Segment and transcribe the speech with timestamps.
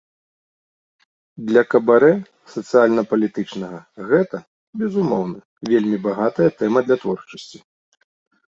[1.49, 2.09] Для кабарэ
[2.53, 3.79] сацыяльна-палітычнага
[4.13, 4.37] гэта,
[4.85, 5.39] безумоўна,
[5.73, 7.57] вельмі багатая тэма для творчасці.